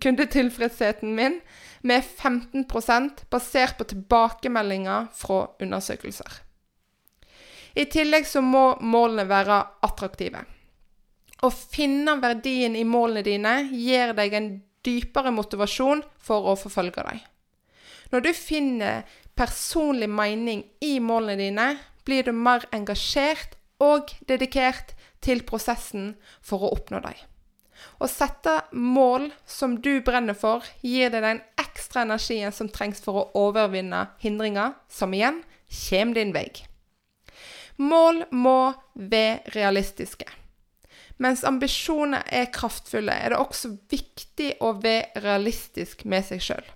kundetilfredsheten 0.01 1.15
min 1.15 1.41
med 1.83 2.03
15% 2.03 3.25
basert 3.29 3.77
på 3.77 3.83
tilbakemeldinger 3.83 5.07
fra 5.13 5.47
undersøkelser'. 5.59 6.46
I 7.77 7.85
tillegg 7.85 8.25
så 8.25 8.41
må 8.41 8.71
målene 8.81 9.27
være 9.29 9.57
attraktive. 9.85 10.41
Å 11.45 11.49
finne 11.53 12.15
verdien 12.17 12.73
i 12.75 12.85
målene 12.87 13.21
dine 13.25 13.53
gir 13.69 14.15
deg 14.17 14.33
en 14.33 14.49
dypere 14.87 15.33
motivasjon 15.35 16.01
for 16.17 16.49
å 16.49 16.55
forfølge 16.57 17.03
dem. 17.05 17.19
Når 18.09 18.23
du 18.25 18.31
finner 18.33 19.03
personlig 19.37 20.09
mening 20.09 20.63
i 20.81 20.97
målene 21.03 21.37
dine, 21.37 21.67
blir 22.07 22.25
du 22.25 22.33
mer 22.33 22.65
engasjert 22.73 23.57
og 23.83 24.13
dedikert 24.29 24.95
til 25.21 25.43
prosessen 25.45 26.15
for 26.41 26.63
å 26.63 26.71
oppnå 26.73 27.01
dem. 27.03 27.19
Å 28.01 28.09
sette 28.09 28.55
mål 28.73 29.27
som 29.45 29.75
du 29.85 29.99
brenner 30.05 30.37
for, 30.37 30.65
gir 30.81 31.11
deg 31.13 31.21
den 31.21 31.43
ekstra 31.61 32.07
energien 32.07 32.55
som 32.55 32.71
trengs 32.73 33.03
for 33.03 33.21
å 33.21 33.27
overvinne 33.49 34.07
hindringer, 34.23 34.73
som 34.89 35.13
igjen 35.13 35.43
kommer 35.67 36.17
din 36.17 36.33
vei. 36.33 36.47
Mål 37.77 38.23
må 38.33 38.73
være 38.95 39.53
realistiske. 39.55 40.25
Mens 41.21 41.43
ambisjoner 41.45 42.25
er 42.29 42.51
kraftfulle, 42.53 43.13
er 43.13 43.33
det 43.33 43.39
også 43.41 43.73
viktig 43.89 44.55
å 44.61 44.73
være 44.77 45.23
realistisk 45.23 46.05
med 46.05 46.25
seg 46.27 46.43
sjøl. 46.45 46.67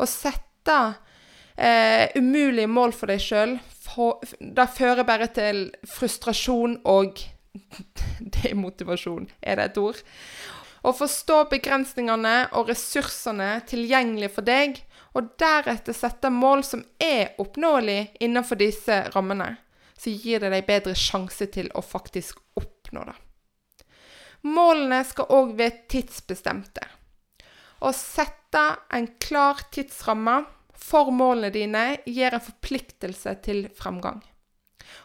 Å 0.00 0.06
sette 0.10 0.78
eh, 1.54 2.10
umulige 2.18 2.70
mål 2.70 2.94
for 2.96 3.12
deg 3.12 3.22
sjøl, 3.22 3.58
det 4.40 4.66
fører 4.74 5.06
bare 5.06 5.26
til 5.34 5.68
frustrasjon 5.90 6.80
og 6.88 7.22
demotivasjon. 8.40 9.30
Er 9.42 9.58
det 9.58 9.70
et 9.70 9.80
ord? 9.82 10.02
Å 10.80 10.92
forstå 10.96 11.42
begrensningene 11.50 12.36
og 12.56 12.70
ressursene 12.70 13.58
tilgjengelige 13.68 14.32
for 14.32 14.46
deg, 14.46 14.78
og 15.18 15.34
deretter 15.42 15.94
sette 15.96 16.30
mål 16.32 16.62
som 16.64 16.84
er 17.02 17.34
oppnåelige 17.42 18.22
innenfor 18.22 18.60
disse 18.60 19.02
rammene, 19.14 19.56
så 20.00 20.12
gir 20.12 20.40
det 20.40 20.52
deg 20.54 20.68
bedre 20.68 20.94
sjanse 20.96 21.50
til 21.52 21.68
å 21.76 21.82
faktisk 21.84 22.40
oppnå 22.56 23.04
det. 23.10 23.16
Målene 24.48 25.02
skal 25.04 25.28
òg 25.36 25.52
være 25.58 25.84
tidsbestemte. 25.92 26.86
Å 27.84 27.92
sette 27.96 28.62
en 28.96 29.08
klar 29.20 29.60
tidsramme 29.72 30.38
for 30.80 31.12
målene 31.12 31.52
dine 31.52 31.84
gir 32.08 32.32
en 32.32 32.44
forpliktelse 32.44 33.34
til 33.44 33.66
fremgang. 33.76 34.22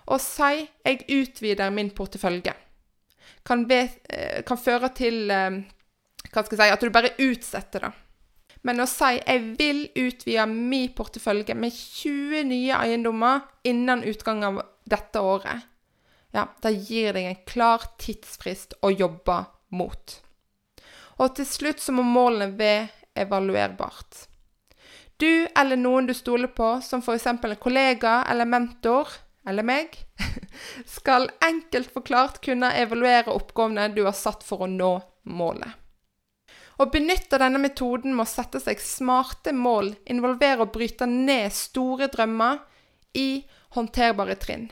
Å 0.07 0.17
si 0.19 0.67
'jeg 0.85 1.05
utvider 1.09 1.69
min 1.71 1.91
portefølje' 1.91 2.55
kan, 3.45 3.67
be, 3.67 3.89
eh, 4.09 4.41
kan 4.43 4.57
føre 4.57 4.89
til 4.95 5.31
eh, 5.31 5.61
si, 6.33 6.61
at 6.61 6.81
du 6.81 6.89
bare 6.89 7.15
utsetter 7.19 7.79
det. 7.79 7.91
Men 8.63 8.79
å 8.79 8.87
si 8.87 9.19
'jeg 9.19 9.57
vil 9.57 9.89
utvide 9.95 10.47
min 10.47 10.89
portefølje 10.89 11.53
med 11.53 11.71
20 11.71 12.43
nye 12.43 12.73
eiendommer 12.73 13.41
innen 13.63 14.03
utgangen 14.03 14.43
av 14.43 14.75
dette 14.85 15.19
året', 15.19 15.65
ja, 16.35 16.47
det 16.61 16.71
gir 16.71 17.13
deg 17.15 17.25
en 17.29 17.43
klar 17.47 17.83
tidsfrist 17.97 18.75
å 18.83 18.91
jobbe 18.91 19.45
mot. 19.71 20.15
Og 21.23 21.35
til 21.37 21.47
slutt 21.47 21.79
så 21.79 21.95
må 21.95 22.03
målene 22.03 22.57
være 22.59 22.89
evaluerbart. 23.15 24.25
Du 25.17 25.47
eller 25.55 25.79
noen 25.79 26.09
du 26.09 26.13
stoler 26.13 26.51
på, 26.51 26.81
som 26.83 26.99
f.eks. 26.99 27.27
en 27.27 27.55
kollega 27.55 28.25
eller 28.29 28.45
mentor, 28.45 29.07
eller 29.47 29.63
meg, 29.63 29.95
skal 30.97 31.29
enkelt 31.45 31.93
forklart 31.93 32.41
kunne 32.43 32.73
evaluere 32.75 33.31
oppgavene 33.31 33.87
du 33.95 34.03
har 34.03 34.17
satt 34.17 34.43
for 34.43 34.65
å 34.65 34.71
nå 34.71 34.97
målet. 35.31 35.71
Å 36.75 36.89
benytte 36.91 37.39
denne 37.39 37.61
metoden 37.63 38.11
med 38.11 38.25
å 38.25 38.27
sette 38.27 38.59
seg 38.59 38.81
smarte 38.83 39.53
mål 39.55 39.93
involverer 40.11 40.65
å 40.65 40.71
bryte 40.73 41.07
ned 41.07 41.53
store 41.55 42.09
drømmer 42.11 42.59
i 43.15 43.45
håndterbare 43.75 44.39
trinn 44.39 44.70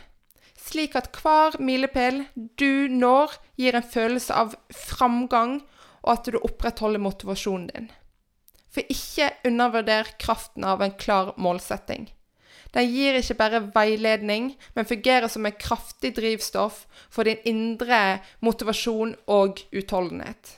slik 0.64 0.96
at 0.98 1.12
hver 1.20 1.58
milepæl 1.62 2.24
du 2.60 2.88
når, 2.92 3.36
gir 3.60 3.76
en 3.76 3.86
følelse 3.86 4.36
av 4.36 4.56
framgang, 4.74 5.62
og 6.04 6.12
at 6.16 6.32
du 6.32 6.40
opprettholder 6.40 7.04
motivasjonen 7.04 7.70
din. 7.72 7.92
For 8.74 8.86
ikke 8.90 9.30
undervurder 9.48 10.10
kraften 10.20 10.66
av 10.68 10.82
en 10.82 10.96
klar 11.00 11.34
målsetting. 11.38 12.10
Den 12.74 12.90
gir 12.90 13.20
ikke 13.20 13.38
bare 13.38 13.62
veiledning, 13.76 14.54
men 14.74 14.90
fungerer 14.90 15.30
som 15.30 15.46
et 15.46 15.60
kraftig 15.62 16.16
drivstoff 16.18 16.88
for 17.14 17.30
din 17.30 17.44
indre 17.46 18.24
motivasjon 18.42 19.14
og 19.30 19.62
utholdenhet. 19.72 20.58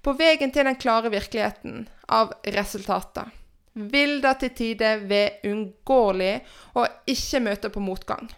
På 0.00 0.14
veien 0.16 0.54
til 0.54 0.64
den 0.64 0.78
klare 0.80 1.10
virkeligheten 1.12 1.88
av 2.08 2.30
resultater 2.54 3.34
vil 3.74 4.18
det 4.22 4.36
til 4.40 4.54
tider 4.56 5.04
være 5.10 5.46
uunngåelig 5.46 6.34
å 6.78 6.86
ikke 7.10 7.42
møte 7.44 7.70
på 7.72 7.82
motgang. 7.84 8.30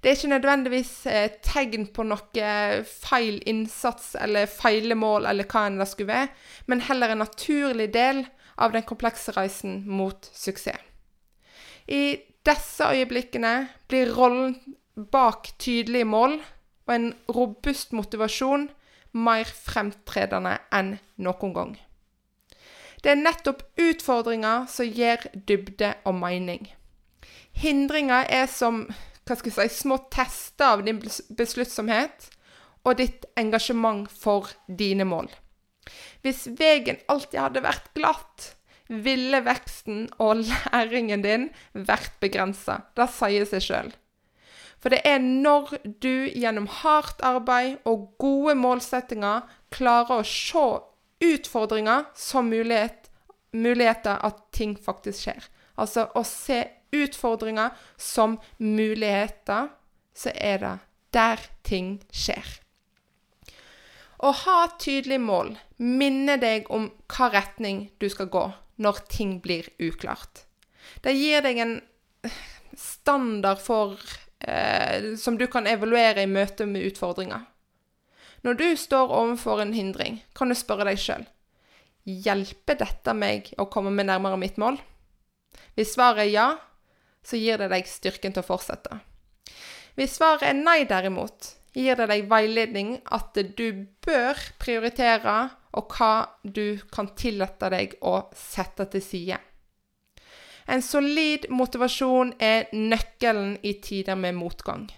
Det 0.00 0.10
er 0.10 0.16
ikke 0.16 0.32
nødvendigvis 0.32 0.92
eh, 1.06 1.36
tegn 1.44 1.86
på 1.94 2.02
noe 2.08 2.50
feil 2.88 3.38
innsats 3.46 4.16
eller 4.18 4.50
feile 4.50 4.96
mål 4.98 5.28
eller 5.30 5.46
hva 5.50 5.66
enn 5.68 5.78
det 5.78 5.86
skulle 5.90 6.10
være, 6.10 6.32
men 6.66 6.82
heller 6.88 7.14
en 7.14 7.22
naturlig 7.22 7.90
del 7.94 8.24
av 8.60 8.74
den 8.74 8.86
komplekse 8.88 9.34
reisen 9.36 9.84
mot 9.86 10.26
suksess. 10.34 10.80
I 11.90 12.18
disse 12.46 12.86
øyeblikkene 12.86 13.54
blir 13.90 14.12
rollen 14.14 14.54
bak 15.10 15.50
tydelige 15.58 16.06
mål 16.08 16.38
og 16.86 16.94
en 16.94 17.08
robust 17.34 17.92
motivasjon 17.96 18.68
mer 19.12 19.48
fremtredende 19.50 20.56
enn 20.74 20.96
noen 21.22 21.54
gang. 21.56 21.72
Det 23.00 23.12
er 23.12 23.20
nettopp 23.20 23.62
utfordringer 23.80 24.66
som 24.68 24.88
gir 24.88 25.24
dybde 25.48 25.94
og 26.04 26.18
mening. 26.20 26.68
Hindringer 27.56 28.28
er 28.28 28.46
som 28.50 28.84
si, 29.30 29.68
små 29.68 29.96
tester 30.12 30.74
av 30.74 30.84
din 30.84 31.00
besluttsomhet 31.38 32.28
og 32.84 32.98
ditt 33.00 33.26
engasjement 33.40 34.08
for 34.10 34.50
dine 34.66 35.06
mål. 35.08 35.30
Hvis 36.24 36.46
veien 36.58 37.00
alltid 37.08 37.40
hadde 37.40 37.64
vært 37.64 37.92
glatt, 37.96 38.54
ville 38.90 39.38
veksten 39.46 40.08
og 40.18 40.42
læringen 40.42 41.22
din 41.22 41.48
vært 41.72 42.16
begrensa. 42.22 42.80
Det 42.96 43.06
sier 43.14 43.46
seg 43.46 43.64
sjøl. 43.64 43.90
For 44.80 44.92
det 44.92 45.02
er 45.06 45.20
når 45.20 45.76
du 46.02 46.26
gjennom 46.32 46.66
hardt 46.80 47.20
arbeid 47.26 47.84
og 47.88 48.14
gode 48.20 48.56
målsettinger 48.58 49.44
klarer 49.74 50.22
å 50.22 50.26
se 50.26 50.66
utfordringer 51.20 52.04
som 52.14 52.48
mulighet, 52.50 53.10
muligheter 53.52 54.20
at 54.26 54.44
ting 54.56 54.76
faktisk 54.78 55.26
skjer. 55.26 55.48
Altså 55.80 56.08
å 56.14 56.24
se 56.26 56.62
utfordringer 56.92 57.76
som 57.96 58.38
muligheter, 58.58 59.70
så 60.14 60.32
er 60.34 60.58
det 60.62 60.74
der 61.14 61.44
ting 61.66 61.98
skjer. 62.12 62.60
Å 64.20 64.32
ha 64.42 64.58
tydelige 64.80 65.22
mål 65.22 65.54
minner 65.80 66.40
deg 66.40 66.68
om 66.68 66.90
hva 67.08 67.30
retning 67.32 67.86
du 68.02 68.08
skal 68.12 68.28
gå 68.32 68.50
når 68.80 69.04
ting 69.12 69.38
blir 69.40 69.68
uklart. 69.80 70.44
Det 71.00 71.14
gir 71.16 71.44
deg 71.44 71.60
en 71.62 71.78
standard 72.76 73.60
for, 73.64 73.96
eh, 74.40 75.16
som 75.16 75.38
du 75.38 75.46
kan 75.46 75.66
evaluere 75.66 76.22
i 76.22 76.28
møte 76.28 76.66
med 76.66 76.84
utfordringer. 76.92 77.46
Når 78.46 78.56
du 78.56 78.68
står 78.76 79.12
overfor 79.12 79.60
en 79.60 79.74
hindring, 79.76 80.22
kan 80.36 80.48
du 80.48 80.56
spørre 80.56 80.88
deg 80.88 81.00
sjøl 81.00 81.26
Hjelper 82.08 82.78
dette 82.80 83.12
meg 83.12 83.50
å 83.60 83.68
komme 83.68 83.92
meg 83.92 84.08
nærmere 84.08 84.38
mitt 84.40 84.56
mål? 84.58 84.78
Hvis 85.76 85.92
svaret 85.94 86.24
er 86.24 86.30
ja, 86.32 86.48
så 87.22 87.36
gir 87.36 87.60
det 87.60 87.68
deg 87.72 87.88
styrken 87.88 88.32
til 88.32 88.42
å 88.42 88.48
fortsette. 88.48 89.02
Hvis 89.98 90.16
svaret 90.16 90.48
er 90.48 90.56
nei, 90.56 90.84
derimot, 90.88 91.52
gir 91.76 91.98
det 92.00 92.08
deg 92.10 92.30
veiledning 92.30 92.96
at 93.12 93.36
du 93.36 93.84
bør 94.06 94.40
prioritere, 94.62 95.50
og 95.76 95.92
hva 95.94 96.14
du 96.42 96.80
kan 96.90 97.12
tillate 97.14 97.68
deg 97.70 97.92
å 98.02 98.16
sette 98.34 98.88
til 98.90 99.04
side. 99.04 99.36
En 100.70 100.82
solid 100.82 101.46
motivasjon 101.50 102.32
er 102.42 102.70
nøkkelen 102.74 103.56
i 103.66 103.76
tider 103.82 104.18
med 104.18 104.34
motgang. 104.38 104.88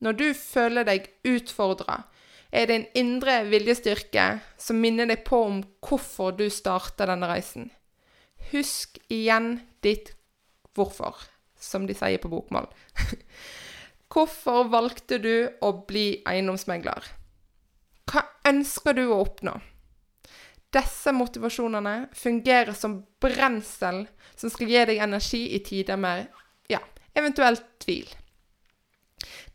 Når 0.00 0.16
du 0.16 0.28
føler 0.36 0.86
deg 0.88 1.08
utfordra, 1.28 2.02
er 2.50 2.70
en 2.74 2.86
indre 2.98 3.40
viljestyrke 3.46 4.26
som 4.58 4.80
minner 4.82 5.08
deg 5.10 5.22
på 5.26 5.42
om 5.46 5.60
hvorfor 5.86 6.34
du 6.38 6.48
starta 6.50 7.06
denne 7.08 7.28
reisen. 7.30 7.70
Husk 8.50 8.98
igjen 9.12 9.60
ditt 9.84 10.14
hvorfor 10.74 11.18
som 11.60 11.86
de 11.86 11.94
sier 11.94 12.20
på 12.22 12.30
bokmål. 12.32 12.68
Hvorfor 14.10 14.64
valgte 14.72 15.20
du 15.22 15.34
å 15.62 15.68
bli 15.86 16.22
eiendomsmegler? 16.26 17.04
Hva 18.10 18.24
ønsker 18.48 18.96
du 18.96 19.04
å 19.06 19.20
oppnå? 19.22 19.52
Disse 20.74 21.12
motivasjonene 21.14 22.08
fungerer 22.18 22.74
som 22.74 22.96
brensel 23.22 24.04
som 24.34 24.50
skal 24.50 24.72
gi 24.72 24.82
deg 24.90 25.02
energi 25.04 25.44
i 25.54 25.60
tider 25.62 26.00
med 26.00 26.26
ja, 26.70 26.80
eventuelt 27.14 27.62
tvil. 27.82 28.10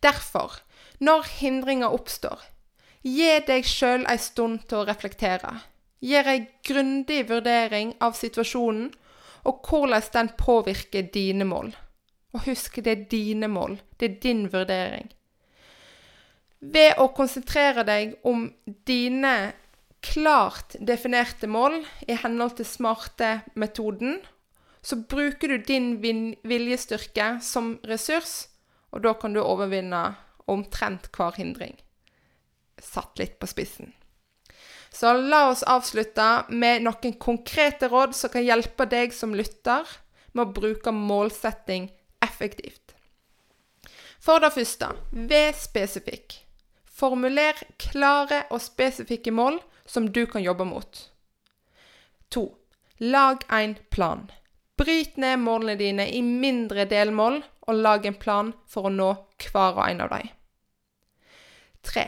Derfor, 0.03 0.62
når 1.03 1.27
hindringer 1.41 1.91
oppstår, 1.95 2.39
gi 3.05 3.31
deg 3.47 3.67
sjøl 3.69 4.05
ei 4.09 4.19
stund 4.21 4.65
til 4.69 4.81
å 4.81 4.87
reflektere. 4.87 5.53
Gjør 6.05 6.29
ei 6.31 6.39
grundig 6.65 7.25
vurdering 7.29 7.93
av 8.03 8.17
situasjonen 8.17 8.89
og 9.45 9.67
hvordan 9.69 10.07
den 10.13 10.31
påvirker 10.39 11.11
dine 11.13 11.45
mål. 11.45 11.73
Og 12.33 12.47
husk, 12.49 12.81
det 12.83 12.91
er 12.91 13.05
dine 13.11 13.47
mål. 13.47 13.77
Det 13.99 14.09
er 14.09 14.17
din 14.23 14.47
vurdering. 14.51 15.11
Ved 16.59 16.97
å 16.97 17.11
konsentrere 17.13 17.85
deg 17.85 18.15
om 18.25 18.49
dine 18.89 19.53
klart 20.05 20.75
definerte 20.81 21.47
mål 21.47 21.77
i 22.09 22.17
henhold 22.17 22.57
til 22.57 22.67
smarte-metoden, 22.67 24.19
så 24.85 24.97
bruker 25.09 25.53
du 25.53 25.57
din 25.65 26.35
viljestyrke 26.45 27.37
som 27.41 27.75
ressurs, 27.89 28.47
og 28.93 29.05
da 29.05 29.15
kan 29.17 29.33
du 29.33 29.41
overvinne 29.41 30.03
omtrent 30.51 31.09
hver 31.15 31.37
hindring. 31.37 31.77
Satt 32.81 33.19
litt 33.19 33.39
på 33.39 33.47
spissen. 33.47 33.93
Så 34.95 35.11
la 35.13 35.49
oss 35.49 35.63
avslutte 35.63 36.45
med 36.49 36.85
noen 36.85 37.17
konkrete 37.19 37.89
råd 37.91 38.15
som 38.15 38.31
kan 38.31 38.45
hjelpe 38.45 38.88
deg 38.88 39.13
som 39.13 39.35
lytter 39.35 39.83
med 40.31 40.45
å 40.45 40.53
bruke 40.55 40.91
målsetting 40.95 41.89
effektivt. 42.23 42.95
For 44.23 44.39
det 44.41 44.53
første, 44.55 44.93
vær 45.11 45.51
spesifikk. 45.59 46.39
Formuler 46.95 47.59
klare 47.81 48.45
og 48.55 48.63
spesifikke 48.63 49.33
mål 49.35 49.59
som 49.85 50.07
du 50.15 50.23
kan 50.31 50.43
jobbe 50.43 50.65
mot. 50.67 51.01
2. 52.31 52.45
Lag 53.03 53.43
en 53.51 53.75
plan. 53.91 54.29
Bryt 54.79 55.19
ned 55.19 55.39
målene 55.43 55.75
dine 55.79 56.07
i 56.07 56.21
mindre 56.23 56.88
delmål, 56.88 57.41
og 57.67 57.81
lag 57.83 58.05
en 58.05 58.17
plan 58.19 58.51
for 58.67 58.88
å 58.88 58.93
nå 58.93 59.11
hver 59.43 59.75
og 59.75 59.85
en 59.89 60.03
av 60.07 60.11
dem. 60.15 60.31
3. 61.85 62.05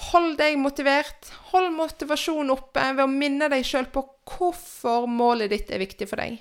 Hold 0.00 0.38
deg 0.40 0.56
motivert. 0.58 1.28
Hold 1.52 1.74
motivasjonen 1.76 2.54
oppe 2.54 2.86
ved 2.94 3.04
å 3.04 3.10
minne 3.10 3.50
deg 3.52 3.66
sjøl 3.66 3.90
på 3.92 4.04
hvorfor 4.30 5.08
målet 5.10 5.52
ditt 5.52 5.70
er 5.70 5.82
viktig 5.82 6.08
for 6.08 6.22
deg. 6.22 6.38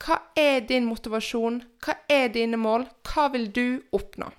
Hva 0.00 0.16
er 0.38 0.62
din 0.66 0.88
motivasjon? 0.88 1.60
Hva 1.84 1.98
er 2.08 2.30
dine 2.32 2.58
mål? 2.60 2.86
Hva 3.06 3.28
vil 3.34 3.50
du 3.52 3.66
oppnå? 3.96 4.30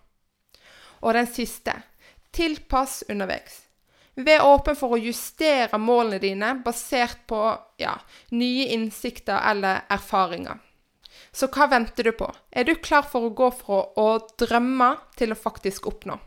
Og 1.01 1.13
den 1.17 1.29
siste 1.29 1.75
tilpass 2.33 3.01
underveis. 3.09 3.61
Vær 4.15 4.43
åpen 4.43 4.75
for 4.75 4.95
å 4.95 4.99
justere 4.99 5.79
målene 5.79 6.19
dine 6.19 6.49
basert 6.65 7.23
på 7.31 7.39
ja, 7.79 7.93
nye 8.35 8.67
innsikter 8.75 9.39
eller 9.51 9.85
erfaringer. 9.91 10.59
Så 11.31 11.47
hva 11.53 11.69
venter 11.71 12.09
du 12.09 12.11
på? 12.17 12.27
Er 12.51 12.67
du 12.67 12.73
klar 12.75 13.05
for 13.07 13.29
å 13.29 13.35
gå 13.35 13.47
fra 13.55 13.85
å 14.01 14.09
drømme 14.41 14.91
til 15.15 15.31
å 15.31 15.39
faktisk 15.39 15.87
oppnå? 15.87 16.17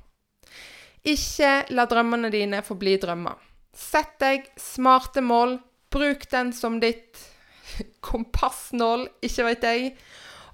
Ikke 1.04 1.52
la 1.76 1.84
drømmene 1.88 2.30
dine 2.32 2.62
forbli 2.64 2.96
drømmer. 3.00 3.36
Sett 3.74 4.16
deg 4.22 4.46
smarte 4.60 5.20
mål. 5.24 5.58
Bruk 5.92 6.24
den 6.30 6.52
som 6.56 6.80
ditt 6.82 7.20
kompassnål, 8.08 9.06
ikke 9.22 9.44
veit 9.46 9.66
jeg, 9.66 9.90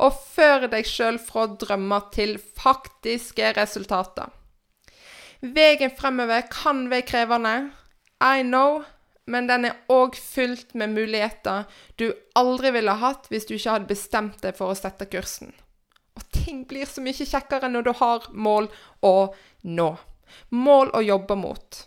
og 0.00 0.16
før 0.34 0.66
deg 0.72 0.88
sjøl 0.88 1.20
fra 1.22 1.46
drømmer 1.60 2.10
til 2.14 2.34
faktiske 2.38 3.52
resultater. 3.56 4.28
Veien 5.40 5.92
fremover 5.96 6.44
kan 6.52 6.88
være 6.90 7.06
krevende, 7.08 7.54
I 8.20 8.42
know, 8.44 8.82
men 9.24 9.46
den 9.48 9.64
er 9.70 9.78
òg 9.88 10.18
fylt 10.18 10.74
med 10.76 10.92
muligheter 10.92 11.64
du 11.96 12.10
aldri 12.36 12.72
ville 12.74 12.92
hatt 13.00 13.30
hvis 13.30 13.46
du 13.48 13.54
ikke 13.56 13.76
hadde 13.76 13.88
bestemt 13.88 14.42
deg 14.44 14.58
for 14.58 14.72
å 14.72 14.76
sette 14.76 15.08
kursen. 15.08 15.54
Og 16.18 16.26
ting 16.34 16.66
blir 16.68 16.88
så 16.88 17.00
mye 17.04 17.16
kjekkere 17.16 17.70
når 17.72 17.86
du 17.86 17.92
har 18.02 18.28
mål 18.34 18.68
å 19.06 19.14
nå. 19.64 19.90
Mål 20.50 20.92
å 20.94 21.02
jobbe 21.04 21.36
mot. 21.38 21.84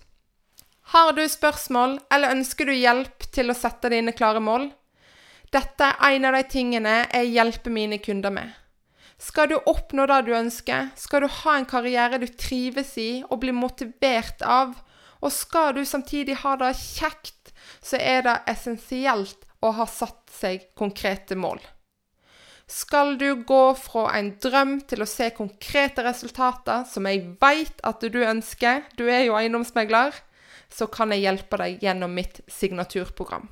Har 0.94 1.14
du 1.18 1.24
spørsmål, 1.30 1.98
eller 2.12 2.36
ønsker 2.36 2.70
du 2.70 2.74
hjelp 2.76 3.26
til 3.34 3.50
å 3.50 3.58
sette 3.58 3.90
dine 3.90 4.14
klare 4.14 4.42
mål? 4.44 4.70
Dette 5.54 5.88
er 5.94 6.18
en 6.18 6.28
av 6.30 6.36
de 6.38 6.44
tingene 6.50 6.98
jeg 7.06 7.32
hjelper 7.36 7.74
mine 7.74 8.00
kunder 8.04 8.34
med. 8.34 8.52
Skal 9.22 9.52
du 9.52 9.56
oppnå 9.70 10.08
det 10.10 10.24
du 10.28 10.34
ønsker, 10.36 10.90
skal 11.00 11.24
du 11.24 11.30
ha 11.32 11.56
en 11.56 11.68
karriere 11.70 12.20
du 12.20 12.28
trives 12.28 12.96
i 13.00 13.24
og 13.30 13.40
blir 13.44 13.56
motivert 13.56 14.42
av, 14.44 14.74
og 15.24 15.32
skal 15.32 15.72
du 15.78 15.86
samtidig 15.88 16.42
ha 16.42 16.58
det 16.60 16.74
kjekt, 16.76 17.54
så 17.80 18.02
er 18.02 18.26
det 18.26 18.42
essensielt 18.52 19.48
å 19.64 19.72
ha 19.78 19.88
satt 19.88 20.34
seg 20.34 20.68
konkrete 20.76 21.38
mål. 21.40 21.62
Skal 22.70 23.18
du 23.20 23.44
gå 23.44 23.64
fra 23.76 24.06
en 24.18 24.34
drøm 24.42 24.78
til 24.88 25.04
å 25.04 25.10
se 25.10 25.30
konkrete 25.36 26.06
resultater, 26.06 26.86
som 26.90 27.08
jeg 27.10 27.36
veit 27.42 27.84
at 27.84 28.04
du 28.04 28.22
ønsker, 28.24 28.86
du 28.98 29.06
er 29.10 29.26
jo 29.28 29.36
eiendomsmegler, 29.38 30.16
så 30.74 30.88
kan 30.90 31.12
jeg 31.14 31.26
hjelpe 31.26 31.60
deg 31.62 31.84
gjennom 31.84 32.16
mitt 32.16 32.42
signaturprogram. 32.50 33.50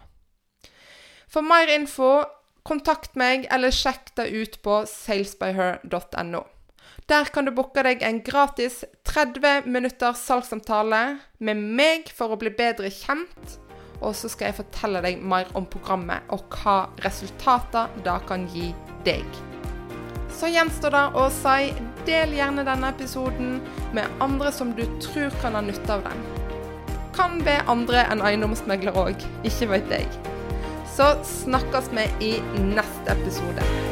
For 1.31 1.45
mer 1.45 1.69
info, 1.71 2.23
kontakt 2.67 3.15
meg 3.19 3.45
eller 3.53 3.73
sjekk 3.73 4.13
det 4.17 4.31
ut 4.31 4.57
på 4.65 4.81
salesbyher.no. 4.89 6.43
Der 7.09 7.27
kan 7.33 7.47
du 7.47 7.51
booke 7.55 7.83
deg 7.83 8.03
en 8.05 8.21
gratis 8.23 8.81
30 9.09 9.67
minutter 9.67 10.15
salgssamtale 10.17 11.01
med 11.39 11.59
meg 11.79 12.11
for 12.15 12.33
å 12.33 12.39
bli 12.39 12.53
bedre 12.55 12.91
kjent. 12.93 13.57
Og 14.01 14.15
så 14.17 14.29
skal 14.31 14.49
jeg 14.49 14.59
fortelle 14.63 15.01
deg 15.05 15.21
mer 15.21 15.49
om 15.57 15.67
programmet 15.69 16.25
og 16.33 16.43
hva 16.57 16.89
resultater 17.05 17.91
det 18.05 18.17
kan 18.29 18.47
gi 18.53 18.71
deg. 19.05 19.25
Så 20.33 20.49
gjenstår 20.49 20.95
det 20.95 21.03
å 21.21 21.27
si 21.35 21.71
del 22.07 22.33
gjerne 22.33 22.65
denne 22.65 22.89
episoden 22.95 23.59
med 23.93 24.21
andre 24.23 24.51
som 24.55 24.73
du 24.77 24.83
tror 25.03 25.29
kan 25.43 25.57
ha 25.57 25.61
nytte 25.65 25.99
av 25.99 26.07
den. 26.07 26.25
Kan 27.13 27.41
be 27.45 27.59
andre 27.69 28.07
enn 28.07 28.23
eiendomsmegler 28.25 28.97
òg, 28.97 29.21
ikke 29.45 29.69
vet 29.75 29.95
jeg. 29.99 30.09
Så 30.95 31.13
snakkes 31.27 31.91
vi 31.93 32.09
i 32.33 32.35
neste 32.71 33.13
episode. 33.13 33.90